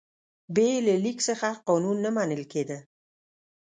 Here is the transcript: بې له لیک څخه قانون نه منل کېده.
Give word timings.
بې 0.55 0.69
له 0.87 0.93
لیک 1.03 1.17
څخه 1.27 1.49
قانون 1.67 1.97
نه 2.05 2.09
منل 2.15 2.43
کېده. 2.51 2.77